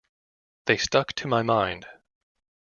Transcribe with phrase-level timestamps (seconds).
[0.65, 1.85] They stuck to my mind.